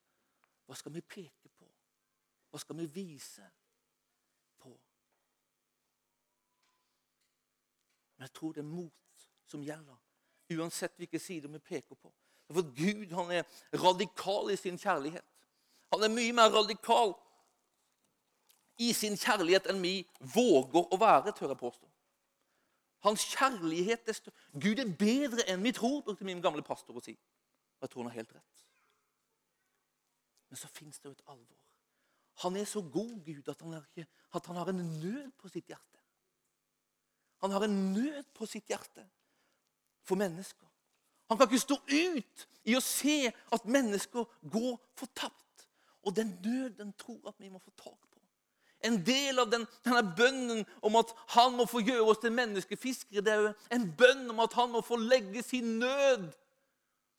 [0.65, 1.67] Hva skal vi peke på?
[2.49, 3.45] Hva skal vi vise
[4.61, 4.71] på?
[8.15, 9.97] Men jeg tror det er mot som gjelder,
[10.53, 12.13] uansett hvilke sider vi peker på.
[12.53, 15.25] For Gud han er radikal i sin kjærlighet.
[15.93, 17.13] Han er mye mer radikal
[18.81, 19.99] i sin kjærlighet enn vi
[20.33, 21.89] våger å være, tør jeg påstå.
[23.05, 24.47] Hans kjærlighet er større.
[24.57, 27.13] Gud er bedre enn vi tror, brukte min gamle pastor å si.
[27.77, 28.65] Og jeg tror han har helt rett.
[30.49, 31.59] Men så fins det jo et alvor.
[32.41, 35.69] Han er så god, Gud, at han, ikke, at han har en nød på sitt
[35.69, 36.01] hjerte.
[37.43, 39.03] Han har en nød på sitt hjerte
[40.07, 40.67] for mennesker.
[41.29, 45.42] Han kan ikke stå ut i å se at mennesker går fortapt.
[46.03, 48.19] Og den nøden tror at vi må få tak på.
[48.83, 53.23] En del av den, denne bønnen om at han må få gjøre oss til menneskefiskere,
[53.23, 56.25] det er jo en bønn om at han må få legge sin nød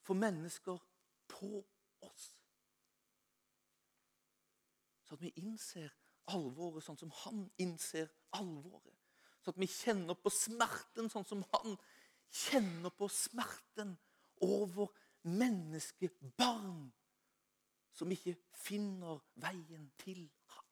[0.05, 0.77] for mennesker
[1.33, 1.65] på
[2.05, 2.27] oss.
[5.09, 5.89] Så at vi innser
[6.33, 8.93] alvoret sånn som han innser alvoret.
[9.45, 11.79] Så at vi kjenner på smerten sånn som han
[12.35, 13.97] kjenner på smerten
[14.45, 14.93] over
[15.25, 16.91] menneskebarn
[17.95, 20.65] som ikke finner veien til ham.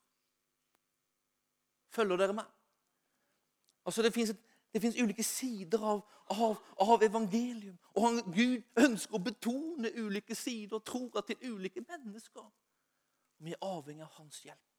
[1.92, 2.48] Følger dere med?
[3.87, 7.78] Altså, Det fins ulike sider av, av, av, evangelium.
[7.94, 12.46] Og han, Gud ønsker å betone ulike sider og tror til ulike mennesker.
[13.42, 14.72] Vi er avhengig av hans hjelp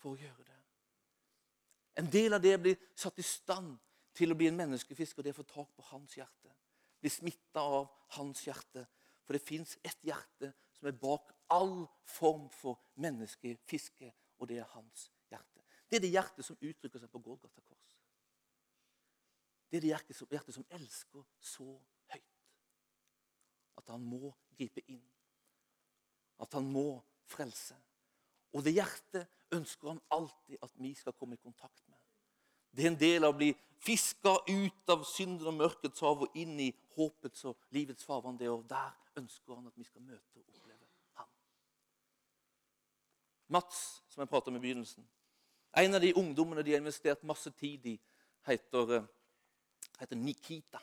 [0.00, 0.60] for å gjøre det.
[2.02, 3.76] En del av det blir satt i stand
[4.14, 6.50] til å bli en menneskefisker, det er å få tak på hans hjerte.
[6.98, 8.86] Bli smitta av hans hjerte.
[9.24, 14.70] For det fins ett hjerte som er bak all form for menneskefiske, og det er
[14.74, 15.62] hans hjerte.
[15.90, 17.90] Det er det hjertet som uttrykker seg på Golgata kors.
[19.70, 21.66] Det er det hjertet som, hjertet som elsker så
[22.12, 22.34] høyt
[23.80, 25.02] at han må gripe inn.
[26.42, 27.76] At han må frelse.
[28.54, 31.98] Og det hjertet ønsker han alltid at vi skal komme i kontakt med.
[32.74, 33.52] Det er en del av å bli
[33.84, 38.40] fiska ut av synden og mørkets hav og inn i håpets og livets farvann.
[38.50, 40.73] Og der ønsker han at vi skal møte og oppleve.
[43.48, 45.04] Mats, som jeg pratet om i begynnelsen,
[45.76, 47.94] en av de ungdommene de har investert masse tid i,
[48.46, 49.06] heter, eh,
[50.00, 50.80] heter Nikita.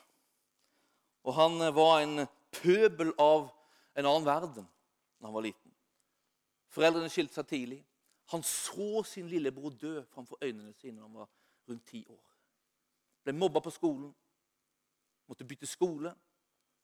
[1.24, 3.48] Og han eh, var en pøbel av
[3.96, 5.72] en annen verden da han var liten.
[6.72, 7.80] Foreldrene skilte seg tidlig.
[8.32, 11.30] Han så sin lillebror dø framfor øynene sine da han var
[11.68, 12.22] rundt ti år.
[13.22, 14.10] Ble mobba på skolen.
[15.28, 16.12] Måtte bytte skole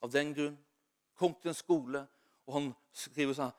[0.02, 0.58] av den grunn.
[1.18, 2.04] Kom til en skole,
[2.46, 3.56] og han skriver sånn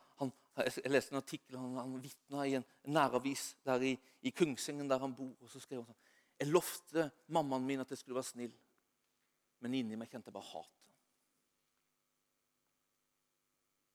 [0.66, 4.98] Jeg leste en artikkel han, han vitna i en næravis der i, i Kungsengen, der
[4.98, 5.32] han bor.
[5.40, 6.06] og så skrev han sånn
[6.40, 8.52] Jeg lovte mammaen min at jeg skulle være snill,
[9.60, 10.76] men inni meg kjente jeg bare hat.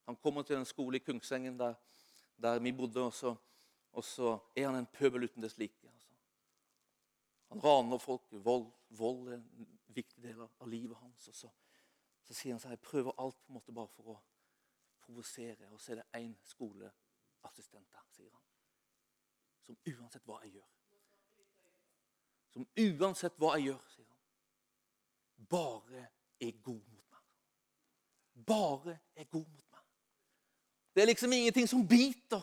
[0.06, 1.74] Han kommer til en skole i Kungsengen der,
[2.38, 3.34] der vi bodde, og så,
[3.92, 5.82] og så, er han en pøbel uten dets like.
[5.82, 6.12] Altså.
[7.48, 8.22] Han raner folk.
[8.30, 11.28] Vold, vold er en viktig del av livet hans.
[11.28, 11.50] Og så,
[12.22, 14.20] så sier han seg, Jeg prøver alt på en måte bare for å
[15.06, 15.70] provosere.
[15.70, 18.42] Og så er det én skoleassistent der, sier han.
[19.66, 20.72] Som uansett hva jeg gjør
[22.54, 24.20] Som uansett hva jeg gjør, sier han,
[25.50, 26.06] bare
[26.40, 27.24] er god mot meg.
[28.46, 29.82] Bare er god mot meg.
[30.94, 32.42] Det er liksom ingenting som biter.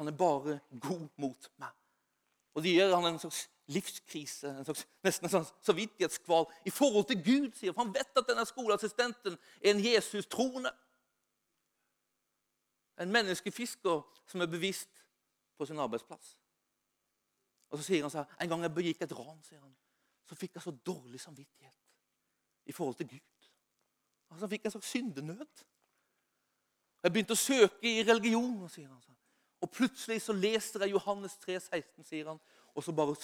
[0.00, 1.74] Han er bare god mot meg.
[2.54, 7.06] Og det gjør han en slags livskrise, en slags, nesten en slags samvittighetskval i forhold
[7.08, 7.52] til Gud.
[7.56, 10.72] sier For han vet at denne skoleassistenten er en Jesus-troende.
[13.00, 15.04] En menneskefisker som er bevisst
[15.56, 16.36] på sin arbeidsplass.
[17.72, 19.72] Og så sier han sånn En gang jeg begikk et ran, sier han,
[20.28, 23.48] så fikk jeg så dårlig samvittighet i forhold til Gud.
[24.30, 25.64] Altså, Han fikk en slags syndenød.
[27.02, 28.68] Jeg begynte å søke i religion.
[28.68, 29.16] sier han.
[29.62, 32.40] Og plutselig så leser jeg Johannes 3, 16, sier han,
[32.74, 33.14] og så bare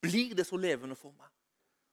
[0.00, 1.28] blir det så levende for meg.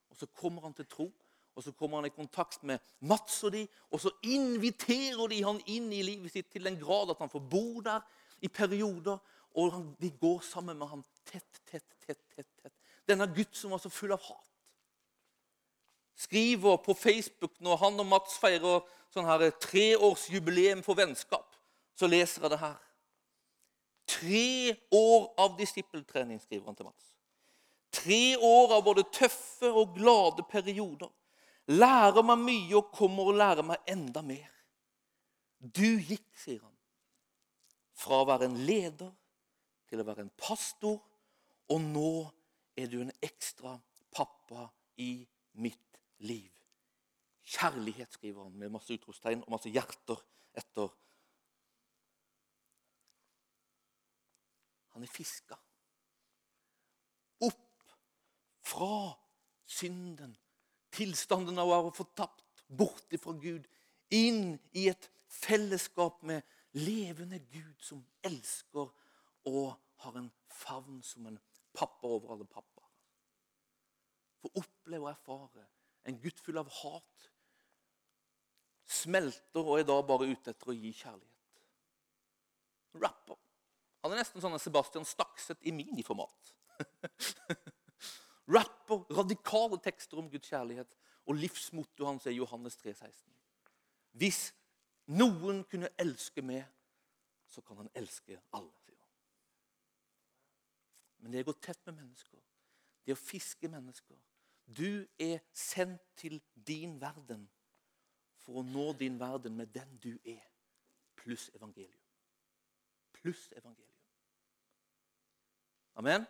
[0.10, 1.10] Og så kommer han til tro,
[1.56, 5.62] og så kommer han i kontakt med Mats og de, og så inviterer de han
[5.72, 8.04] inn i livet sitt til den grad at han får bo der
[8.44, 9.22] i perioder.
[9.56, 12.50] Og han, de går sammen med ham tett, tett, tett, tett.
[12.60, 12.74] tett.
[13.08, 14.52] Denne gutt som var så full av hat.
[16.16, 21.56] Skriver på Facebook når han og Mats feirer sånn her treårsjubileum for vennskap,
[21.96, 22.80] så leser jeg det her.
[24.12, 27.14] Tre år av disippeltrening, skriver han til Mats.
[27.96, 31.12] Tre år av både tøffe og glade perioder.
[31.74, 34.52] Lærer meg mye og kommer og lærer meg enda mer.
[35.60, 36.74] Du gikk, sier han,
[37.98, 39.14] fra å være en leder
[39.90, 41.00] til å være en pastor,
[41.72, 42.12] og nå
[42.78, 43.74] er du en ekstra
[44.14, 44.68] pappa
[45.02, 45.26] i
[45.64, 46.52] mitt liv.
[47.46, 50.22] Kjærlighet, skriver han med masse utropstegn og masse hjerter
[50.58, 50.94] etter.
[54.96, 55.58] Han er fiska.
[57.46, 57.92] Opp
[58.66, 58.96] fra
[59.68, 60.34] synden,
[60.96, 63.68] tilstanden av å være fortapt, bort fra Gud,
[64.14, 68.90] inn i et fellesskap med levende Gud som elsker
[69.52, 71.38] og har en favn som en
[71.76, 72.90] pappa over alle pappaer.
[74.42, 75.66] For oppleve og erfare
[76.06, 77.30] en gutt full av hat,
[78.86, 81.64] smelter og er da bare ute etter å gi kjærlighet.
[83.02, 83.40] Rapper.
[84.06, 86.54] Han er nesten sånn Sebastian Stakset i miniformat.
[88.48, 93.32] Rapper, radikale tekster om Guds kjærlighet, og livsmottoet hans er Johannes 3,16.
[94.12, 94.54] Hvis
[95.08, 96.66] noen kunne elske meg,
[97.48, 98.72] så kan han elske alle.
[98.86, 99.10] sier han.
[101.20, 102.40] Men det er å gå tett med mennesker,
[103.06, 104.18] det er å fiske mennesker
[104.66, 107.44] Du er sendt til din verden
[108.42, 110.42] for å nå din verden med den du er,
[111.16, 112.02] pluss evangelium.
[113.14, 114.02] Pluss evangelium.
[116.02, 116.26] Amen?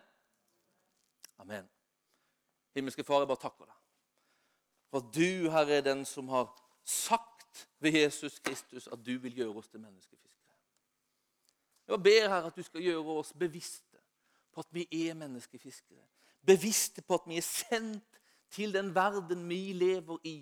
[1.39, 1.74] Amen.
[2.75, 3.81] Himmelske Far, jeg bare takker deg
[4.95, 6.47] for at du, Herre, er den som har
[6.87, 10.55] sagt ved Jesus Kristus at du vil gjøre oss til menneskefiskere.
[11.87, 13.99] Jeg ber Herre at du skal gjøre oss bevisste
[14.53, 16.05] på at vi er menneskefiskere.
[16.45, 18.21] Bevisste på at vi er sendt
[18.55, 20.37] til den verden vi lever i.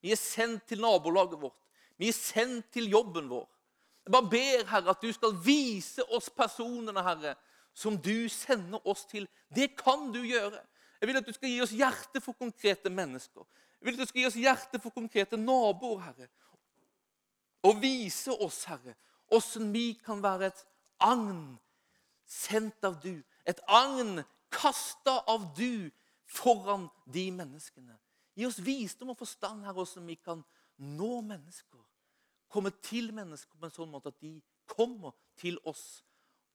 [0.00, 1.58] Vi er sendt til nabolaget vårt.
[1.98, 3.48] Vi er sendt til jobben vår.
[4.04, 7.34] Jeg bare ber, Herre, at du skal vise oss personene, Herre,
[7.74, 9.26] som du sender oss til.
[9.54, 10.62] Det kan du gjøre.
[11.00, 13.46] Jeg vil at du skal gi oss hjerte for konkrete mennesker.
[13.78, 16.28] Jeg vil at du skal gi oss hjerte for konkrete naboer, Herre.
[17.62, 18.94] Og vise oss, Herre,
[19.30, 20.64] åssen vi kan være et
[21.04, 21.58] agn
[22.26, 23.14] sendt av du.
[23.46, 25.90] Et agn kasta av du
[26.28, 27.96] foran de menneskene.
[28.38, 30.42] Gi oss visdom og forstand her også, vi kan
[30.78, 31.82] nå mennesker.
[32.48, 34.38] Komme til mennesker på en sånn måte at de
[34.68, 36.02] kommer til oss,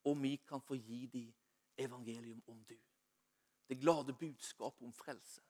[0.06, 1.30] og vi kan få gi dem
[1.78, 2.78] evangelium om du.
[3.68, 5.42] Det glade budskapet om frelse.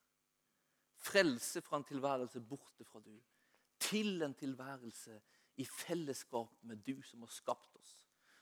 [1.03, 3.16] Frelse fra en tilværelse borte fra du,
[3.80, 5.22] til en tilværelse
[5.59, 7.95] i fellesskap med du som har skapt oss.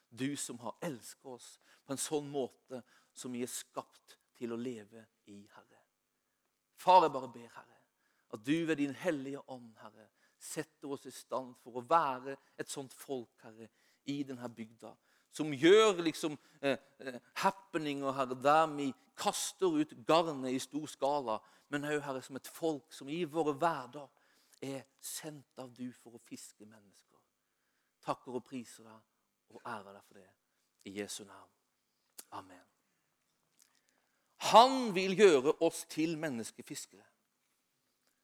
[0.09, 2.81] Du som har elsket oss på en sånn måte
[3.13, 5.79] som vi er skapt til å leve i, Herre.
[6.81, 7.79] Far, jeg bare ber, Herre,
[8.33, 10.09] at du ved din hellige ånd, Herre,
[10.41, 13.69] setter oss i stand for å være et sånt folk, Herre,
[14.09, 14.95] i denne bygda.
[15.31, 21.37] Som gjør liksom eh, eh, happeninger, Herre, der vi kaster ut garnet i stor skala,
[21.71, 24.09] men òg, Herre, som et folk som i våre hverdag
[24.61, 27.19] er sendt av du for å fiske mennesker.
[28.05, 30.27] Takker og priser deg og ærer deg for det.
[30.89, 31.49] I Jesu navn.
[32.33, 32.63] Amen.
[34.51, 37.05] Han vil gjøre oss til menneskefiskere.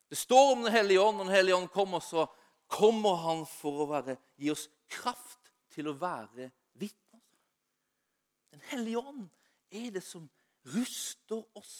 [0.09, 1.17] Det står om Den hellige ånd.
[1.17, 2.25] Når Den hellige ånd kommer, så
[2.67, 6.49] kommer han for å være, gi oss kraft til å være
[6.79, 7.21] vitner.
[8.51, 9.27] Den hellige ånd
[9.71, 10.29] er det som
[10.73, 11.75] ruster oss.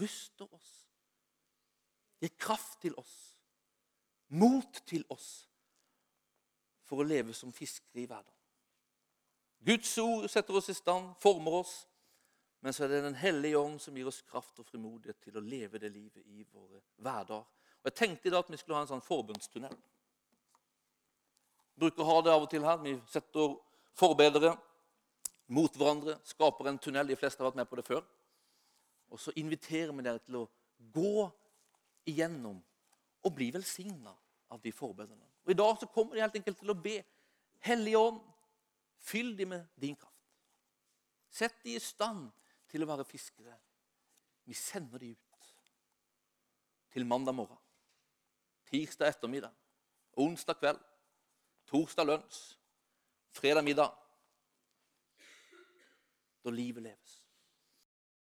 [0.00, 0.72] Ruster oss.
[2.20, 3.14] Gir kraft til oss.
[4.28, 5.48] Mot til oss
[6.88, 8.38] for å leve som fiskere i hverdagen.
[9.62, 11.74] Guds ord setter oss i stand, former oss.
[12.62, 15.42] Men så er det Den hellige ånd som gir oss kraft og frimodighet til å
[15.42, 17.46] leve det livet i våre hverdager.
[17.82, 19.74] Og Jeg tenkte i dag at vi skulle ha en sånn forbundstunnel.
[21.78, 22.80] Bruker å ha det av og til her.
[22.82, 23.54] Vi setter
[23.98, 24.54] forbedere
[25.52, 27.08] mot hverandre, skaper en tunnel.
[27.08, 28.02] De fleste har vært med på det før.
[29.12, 30.48] Og så inviterer vi dere til å
[30.92, 31.26] gå
[32.08, 32.60] igjennom
[33.22, 34.14] og bli velsigna
[34.52, 35.28] av de forbedrene.
[35.44, 37.00] Og I dag så kommer de helt enkelt til å be
[37.62, 38.22] Hellige Ånd,
[39.02, 40.10] fyll de med din kraft.
[41.32, 42.28] Sett de i stand
[42.70, 43.54] til å være fiskere.
[44.46, 45.52] Vi sender de ut
[46.92, 47.60] til mandag morgen
[48.72, 49.52] tirsdag ettermiddag,
[50.16, 50.80] onsdag kveld,
[51.72, 52.56] torsdag lunsj,
[53.32, 53.94] fredag middag.
[56.44, 57.21] Da livet leves.